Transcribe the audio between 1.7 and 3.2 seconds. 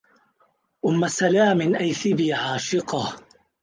أيثبي عاشقا